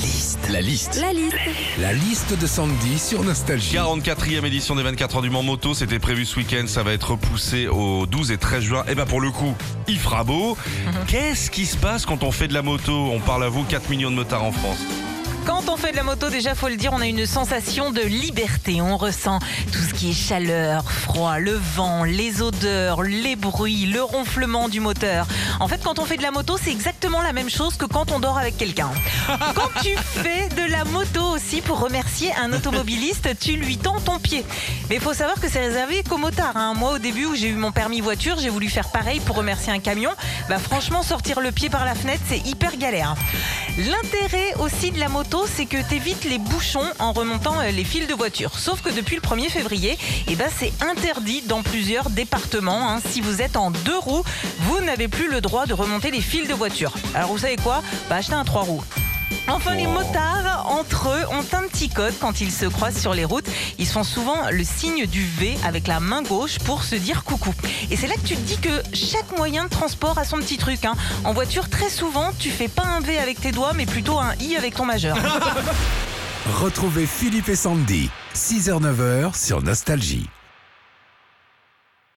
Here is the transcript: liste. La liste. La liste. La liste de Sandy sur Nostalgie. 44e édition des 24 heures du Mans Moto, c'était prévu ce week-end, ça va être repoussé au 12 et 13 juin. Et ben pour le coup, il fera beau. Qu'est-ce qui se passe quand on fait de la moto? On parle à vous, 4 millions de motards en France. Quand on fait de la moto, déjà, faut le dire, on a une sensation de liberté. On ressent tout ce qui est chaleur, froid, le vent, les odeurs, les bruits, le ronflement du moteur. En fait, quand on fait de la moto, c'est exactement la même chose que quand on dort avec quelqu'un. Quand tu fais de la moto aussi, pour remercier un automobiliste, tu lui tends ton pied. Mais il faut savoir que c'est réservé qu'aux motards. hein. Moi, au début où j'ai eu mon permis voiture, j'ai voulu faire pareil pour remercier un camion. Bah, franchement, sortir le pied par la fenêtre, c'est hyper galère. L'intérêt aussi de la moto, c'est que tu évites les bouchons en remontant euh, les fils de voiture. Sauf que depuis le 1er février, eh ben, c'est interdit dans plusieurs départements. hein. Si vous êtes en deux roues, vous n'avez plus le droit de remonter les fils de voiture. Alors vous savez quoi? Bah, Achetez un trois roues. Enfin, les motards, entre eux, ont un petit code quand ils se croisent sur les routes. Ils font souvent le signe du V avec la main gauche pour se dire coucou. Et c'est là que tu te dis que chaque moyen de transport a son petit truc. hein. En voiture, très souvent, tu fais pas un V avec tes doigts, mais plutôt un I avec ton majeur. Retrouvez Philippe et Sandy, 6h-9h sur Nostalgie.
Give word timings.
liste. 0.00 0.48
La 0.50 0.60
liste. 0.60 1.00
La 1.00 1.12
liste. 1.12 1.36
La 1.78 1.92
liste 1.92 2.38
de 2.38 2.46
Sandy 2.46 2.98
sur 2.98 3.22
Nostalgie. 3.22 3.76
44e 3.76 4.44
édition 4.46 4.74
des 4.74 4.82
24 4.82 5.16
heures 5.16 5.22
du 5.22 5.30
Mans 5.30 5.42
Moto, 5.42 5.74
c'était 5.74 5.98
prévu 5.98 6.24
ce 6.24 6.36
week-end, 6.36 6.64
ça 6.66 6.82
va 6.82 6.92
être 6.92 7.10
repoussé 7.10 7.68
au 7.68 8.06
12 8.06 8.30
et 8.32 8.38
13 8.38 8.62
juin. 8.62 8.84
Et 8.88 8.94
ben 8.94 9.04
pour 9.04 9.20
le 9.20 9.30
coup, 9.30 9.54
il 9.88 9.98
fera 9.98 10.24
beau. 10.24 10.56
Qu'est-ce 11.06 11.50
qui 11.50 11.66
se 11.66 11.76
passe 11.76 12.06
quand 12.06 12.22
on 12.22 12.32
fait 12.32 12.48
de 12.48 12.54
la 12.54 12.62
moto? 12.62 13.10
On 13.12 13.20
parle 13.20 13.44
à 13.44 13.48
vous, 13.48 13.64
4 13.64 13.90
millions 13.90 14.10
de 14.10 14.16
motards 14.16 14.44
en 14.44 14.52
France. 14.52 14.78
Quand 15.50 15.68
on 15.68 15.76
fait 15.76 15.90
de 15.90 15.96
la 15.96 16.04
moto, 16.04 16.30
déjà, 16.30 16.54
faut 16.54 16.68
le 16.68 16.76
dire, 16.76 16.92
on 16.92 17.00
a 17.00 17.06
une 17.06 17.26
sensation 17.26 17.90
de 17.90 18.02
liberté. 18.02 18.80
On 18.80 18.96
ressent 18.96 19.40
tout 19.72 19.80
ce 19.80 19.92
qui 19.92 20.10
est 20.10 20.14
chaleur, 20.14 20.88
froid, 20.88 21.38
le 21.40 21.54
vent, 21.74 22.04
les 22.04 22.40
odeurs, 22.40 23.02
les 23.02 23.34
bruits, 23.34 23.86
le 23.86 24.00
ronflement 24.00 24.68
du 24.68 24.78
moteur. 24.78 25.26
En 25.58 25.66
fait, 25.66 25.82
quand 25.82 25.98
on 25.98 26.04
fait 26.04 26.18
de 26.18 26.22
la 26.22 26.30
moto, 26.30 26.56
c'est 26.62 26.70
exactement 26.70 27.20
la 27.20 27.32
même 27.32 27.50
chose 27.50 27.76
que 27.76 27.84
quand 27.84 28.12
on 28.12 28.20
dort 28.20 28.38
avec 28.38 28.58
quelqu'un. 28.58 28.90
Quand 29.56 29.68
tu 29.82 29.96
fais 29.96 30.48
de 30.50 30.70
la 30.70 30.84
moto 30.84 31.20
aussi, 31.34 31.60
pour 31.60 31.80
remercier 31.80 32.30
un 32.40 32.52
automobiliste, 32.52 33.28
tu 33.40 33.56
lui 33.56 33.76
tends 33.76 34.00
ton 34.00 34.20
pied. 34.20 34.44
Mais 34.88 34.96
il 34.96 35.00
faut 35.00 35.14
savoir 35.14 35.40
que 35.40 35.48
c'est 35.48 35.58
réservé 35.58 36.04
qu'aux 36.08 36.16
motards. 36.16 36.56
hein. 36.56 36.74
Moi, 36.76 36.92
au 36.92 36.98
début 36.98 37.26
où 37.26 37.34
j'ai 37.34 37.48
eu 37.48 37.54
mon 37.54 37.72
permis 37.72 38.00
voiture, 38.00 38.36
j'ai 38.38 38.50
voulu 38.50 38.68
faire 38.68 38.90
pareil 38.90 39.18
pour 39.20 39.34
remercier 39.34 39.72
un 39.72 39.80
camion. 39.80 40.10
Bah, 40.48 40.58
franchement, 40.58 41.02
sortir 41.02 41.40
le 41.40 41.50
pied 41.50 41.68
par 41.68 41.84
la 41.84 41.96
fenêtre, 41.96 42.22
c'est 42.28 42.46
hyper 42.46 42.76
galère. 42.76 43.16
L'intérêt 43.78 44.54
aussi 44.60 44.92
de 44.92 45.00
la 45.00 45.08
moto, 45.08 45.39
c'est 45.46 45.66
que 45.66 45.76
tu 45.88 45.94
évites 45.96 46.24
les 46.24 46.38
bouchons 46.38 46.84
en 46.98 47.12
remontant 47.12 47.60
euh, 47.60 47.70
les 47.70 47.84
fils 47.84 48.06
de 48.06 48.14
voiture. 48.14 48.58
Sauf 48.58 48.82
que 48.82 48.90
depuis 48.90 49.16
le 49.16 49.22
1er 49.22 49.48
février, 49.50 49.98
eh 50.28 50.36
ben, 50.36 50.48
c'est 50.58 50.72
interdit 50.82 51.42
dans 51.42 51.62
plusieurs 51.62 52.10
départements. 52.10 52.90
hein. 52.90 53.00
Si 53.10 53.20
vous 53.20 53.42
êtes 53.42 53.56
en 53.56 53.70
deux 53.70 53.98
roues, 53.98 54.24
vous 54.60 54.80
n'avez 54.80 55.08
plus 55.08 55.30
le 55.30 55.40
droit 55.40 55.66
de 55.66 55.74
remonter 55.74 56.10
les 56.10 56.20
fils 56.20 56.48
de 56.48 56.54
voiture. 56.54 56.92
Alors 57.14 57.30
vous 57.30 57.38
savez 57.38 57.56
quoi? 57.56 57.82
Bah, 58.08 58.16
Achetez 58.16 58.34
un 58.34 58.44
trois 58.44 58.62
roues. 58.62 58.82
Enfin, 59.48 59.74
les 59.74 59.86
motards, 59.86 60.66
entre 60.68 61.08
eux, 61.08 61.24
ont 61.32 61.44
un 61.56 61.66
petit 61.68 61.88
code 61.88 62.14
quand 62.20 62.40
ils 62.40 62.52
se 62.52 62.66
croisent 62.66 62.98
sur 63.00 63.14
les 63.14 63.24
routes. 63.24 63.46
Ils 63.78 63.86
font 63.86 64.04
souvent 64.04 64.36
le 64.50 64.62
signe 64.64 65.06
du 65.06 65.24
V 65.24 65.56
avec 65.64 65.86
la 65.86 65.98
main 66.00 66.22
gauche 66.22 66.58
pour 66.60 66.84
se 66.84 66.94
dire 66.94 67.24
coucou. 67.24 67.52
Et 67.90 67.96
c'est 67.96 68.06
là 68.06 68.14
que 68.14 68.26
tu 68.26 68.36
te 68.36 68.40
dis 68.40 68.58
que 68.58 68.82
chaque 68.94 69.36
moyen 69.36 69.64
de 69.64 69.68
transport 69.70 70.18
a 70.18 70.24
son 70.24 70.38
petit 70.38 70.56
truc. 70.58 70.84
hein. 70.84 70.94
En 71.24 71.32
voiture, 71.32 71.68
très 71.68 71.90
souvent, 71.90 72.30
tu 72.38 72.50
fais 72.50 72.68
pas 72.68 72.84
un 72.84 73.00
V 73.00 73.18
avec 73.18 73.40
tes 73.40 73.52
doigts, 73.52 73.72
mais 73.74 73.86
plutôt 73.86 74.18
un 74.18 74.34
I 74.40 74.56
avec 74.56 74.74
ton 74.74 74.84
majeur. 74.84 75.16
Retrouvez 76.60 77.06
Philippe 77.06 77.48
et 77.48 77.56
Sandy, 77.56 78.10
6h-9h 78.34 79.36
sur 79.36 79.62
Nostalgie. 79.62 80.28